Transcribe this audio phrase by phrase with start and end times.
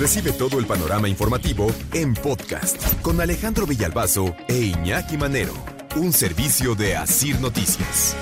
[0.00, 5.52] Recibe todo el panorama informativo en podcast con Alejandro Villalbazo e Iñaki Manero,
[5.94, 8.16] un servicio de Asir Noticias.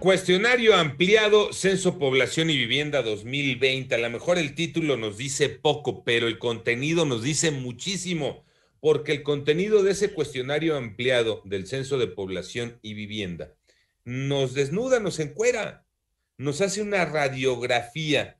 [0.00, 3.94] Cuestionario ampliado, Censo Población y Vivienda 2020.
[3.94, 8.44] A lo mejor el título nos dice poco, pero el contenido nos dice muchísimo,
[8.80, 13.54] porque el contenido de ese cuestionario ampliado del Censo de Población y Vivienda
[14.04, 15.86] nos desnuda, nos encuera,
[16.36, 18.38] nos hace una radiografía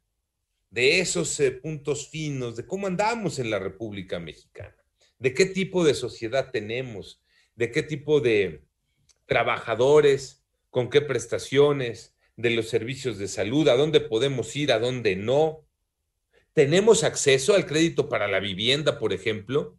[0.74, 4.74] de esos eh, puntos finos, de cómo andamos en la República Mexicana,
[5.20, 7.22] de qué tipo de sociedad tenemos,
[7.54, 8.64] de qué tipo de
[9.24, 15.14] trabajadores, con qué prestaciones, de los servicios de salud, a dónde podemos ir, a dónde
[15.14, 15.64] no.
[16.54, 19.78] ¿Tenemos acceso al crédito para la vivienda, por ejemplo?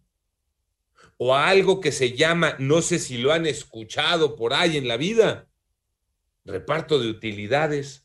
[1.18, 4.88] O a algo que se llama, no sé si lo han escuchado por ahí en
[4.88, 5.50] la vida,
[6.46, 8.05] reparto de utilidades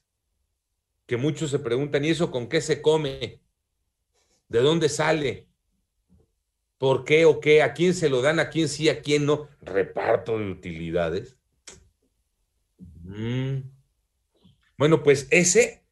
[1.10, 3.40] que muchos se preguntan, ¿y eso con qué se come?
[4.48, 5.48] ¿De dónde sale?
[6.78, 7.62] ¿Por qué o qué?
[7.62, 8.38] ¿A quién se lo dan?
[8.38, 8.88] ¿A quién sí?
[8.88, 9.48] ¿A quién no?
[9.60, 11.36] Reparto de utilidades.
[13.02, 13.62] Mm.
[14.78, 15.82] Bueno, pues ese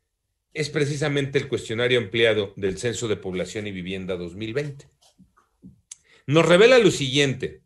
[0.55, 4.89] es precisamente el cuestionario empleado del Censo de Población y Vivienda 2020.
[6.29, 7.63] Nos revela lo siguiente.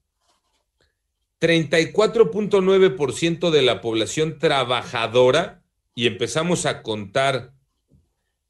[1.39, 5.62] 34.9% de la población trabajadora
[5.95, 7.55] y empezamos a contar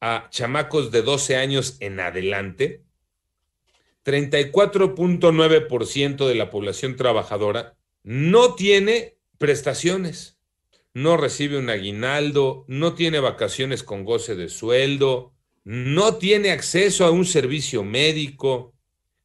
[0.00, 2.82] a chamacos de 12 años en adelante,
[4.04, 10.36] 34.9% de la población trabajadora no tiene prestaciones,
[10.92, 15.33] no recibe un aguinaldo, no tiene vacaciones con goce de sueldo,
[15.64, 18.74] no tiene acceso a un servicio médico,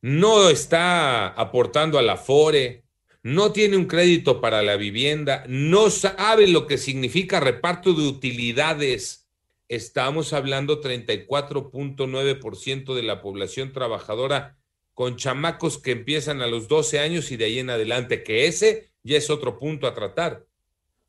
[0.02, 2.84] no está aportando a la FORE,
[3.28, 9.28] no tiene un crédito para la vivienda, no sabe lo que significa reparto de utilidades.
[9.68, 14.58] Estamos hablando 34.9% de la población trabajadora
[14.94, 18.92] con chamacos que empiezan a los 12 años y de ahí en adelante, que ese
[19.04, 20.46] ya es otro punto a tratar.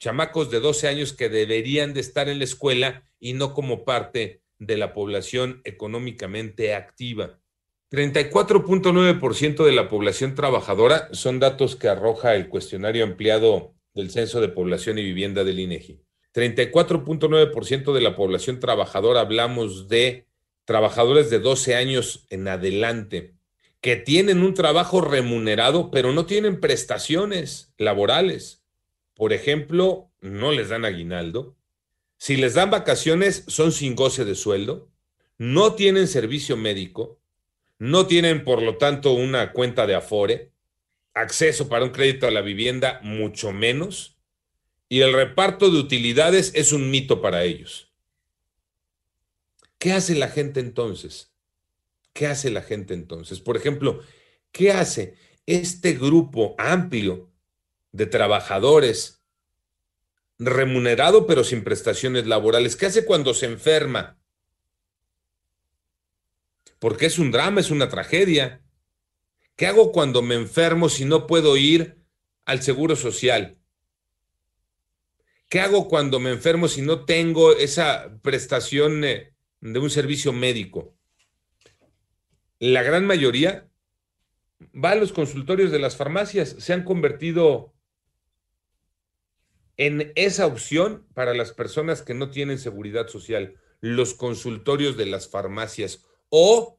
[0.00, 4.42] Chamacos de 12 años que deberían de estar en la escuela y no como parte
[4.58, 7.38] de la población económicamente activa.
[7.90, 14.48] 34.9% de la población trabajadora son datos que arroja el cuestionario ampliado del Censo de
[14.48, 16.02] Población y Vivienda del INEGI.
[16.34, 20.26] 34.9% de la población trabajadora hablamos de
[20.66, 23.34] trabajadores de 12 años en adelante
[23.80, 28.64] que tienen un trabajo remunerado, pero no tienen prestaciones laborales.
[29.14, 31.56] Por ejemplo, no les dan aguinaldo.
[32.18, 34.90] Si les dan vacaciones, son sin goce de sueldo.
[35.38, 37.17] No tienen servicio médico
[37.78, 40.52] no tienen, por lo tanto, una cuenta de Afore,
[41.14, 44.18] acceso para un crédito a la vivienda, mucho menos,
[44.88, 47.92] y el reparto de utilidades es un mito para ellos.
[49.78, 51.32] ¿Qué hace la gente entonces?
[52.12, 53.40] ¿Qué hace la gente entonces?
[53.40, 54.00] Por ejemplo,
[54.50, 55.14] ¿qué hace
[55.46, 57.30] este grupo amplio
[57.92, 59.22] de trabajadores
[60.38, 62.74] remunerado pero sin prestaciones laborales?
[62.74, 64.17] ¿Qué hace cuando se enferma?
[66.78, 68.62] Porque es un drama, es una tragedia.
[69.56, 71.98] ¿Qué hago cuando me enfermo si no puedo ir
[72.44, 73.58] al seguro social?
[75.48, 80.94] ¿Qué hago cuando me enfermo si no tengo esa prestación eh, de un servicio médico?
[82.58, 83.68] La gran mayoría
[84.74, 87.74] va a los consultorios de las farmacias, se han convertido
[89.76, 95.28] en esa opción para las personas que no tienen seguridad social, los consultorios de las
[95.28, 96.78] farmacias o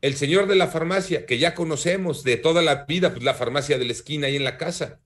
[0.00, 3.78] el señor de la farmacia, que ya conocemos de toda la vida, pues la farmacia
[3.78, 5.00] de la esquina ahí en la casa.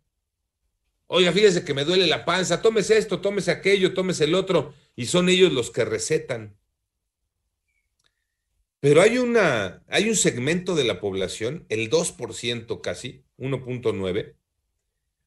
[1.06, 5.06] Oiga, fíjese que me duele la panza, tómese esto, tómese aquello, tómese el otro, y
[5.06, 6.58] son ellos los que recetan.
[8.81, 14.35] Pero hay una, hay un segmento de la población, el 2% casi, 1.9.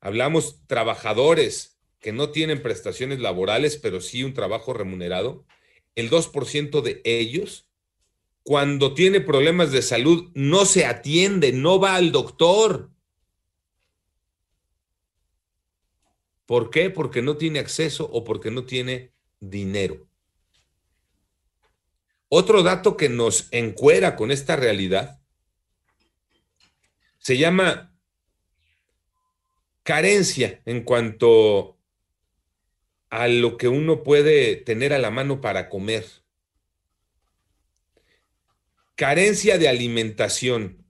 [0.02, 5.46] Hablamos trabajadores que no tienen prestaciones laborales, pero sí un trabajo remunerado.
[5.96, 7.71] El 2% de ellos
[8.44, 12.92] cuando tiene problemas de salud no se atiende, no va al doctor.
[16.46, 16.90] ¿Por qué?
[16.90, 20.08] Porque no tiene acceso o porque no tiene dinero.
[22.28, 25.22] Otro dato que nos encuera con esta realidad
[27.20, 27.94] se llama
[29.84, 31.78] carencia en cuanto
[33.10, 36.06] a lo que uno puede tener a la mano para comer.
[38.96, 40.86] Carencia de alimentación.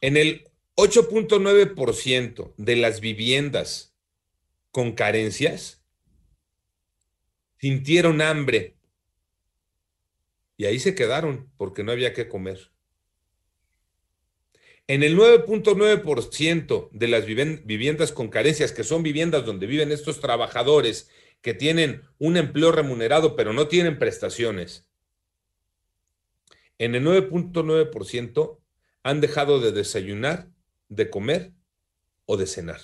[0.00, 3.94] En el 8.9% de las viviendas
[4.70, 5.82] con carencias
[7.58, 8.76] sintieron hambre
[10.58, 12.72] y ahí se quedaron porque no había que comer.
[14.88, 21.10] En el 9.9% de las viviendas con carencias, que son viviendas donde viven estos trabajadores
[21.40, 24.86] que tienen un empleo remunerado pero no tienen prestaciones,
[26.78, 28.58] en el 9.9%
[29.02, 30.48] han dejado de desayunar,
[30.88, 31.52] de comer
[32.26, 32.80] o de cenar.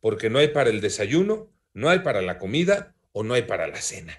[0.00, 3.68] Porque no hay para el desayuno, no hay para la comida o no hay para
[3.68, 4.16] la cena.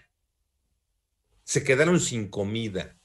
[1.44, 2.98] Se quedaron sin comida.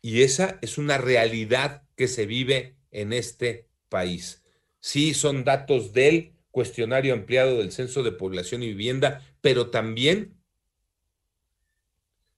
[0.00, 4.44] Y esa es una realidad que se vive en este país.
[4.80, 10.38] Sí, son datos del cuestionario ampliado del Censo de Población y Vivienda, pero también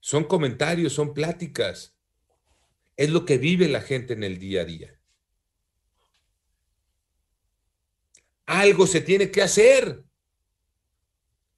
[0.00, 1.97] son comentarios, son pláticas.
[2.98, 5.00] Es lo que vive la gente en el día a día.
[8.44, 10.04] Algo se tiene que hacer.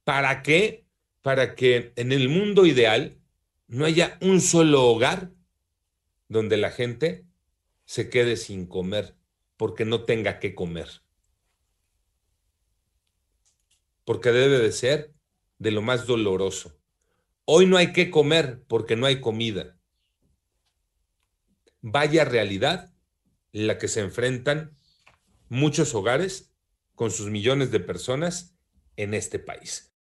[0.04, 0.84] ¿Para qué?
[1.22, 3.18] Para que en el mundo ideal
[3.68, 5.32] no haya un solo hogar
[6.28, 7.24] donde la gente
[7.86, 9.16] se quede sin comer
[9.56, 10.88] porque no tenga que comer.
[14.04, 15.14] Porque debe de ser
[15.58, 16.78] de lo más doloroso.
[17.46, 19.79] Hoy no hay que comer porque no hay comida.
[21.82, 22.92] Vaya realidad
[23.52, 24.76] la que se enfrentan
[25.48, 26.52] muchos hogares
[26.94, 28.56] con sus millones de personas
[28.96, 29.89] en este país.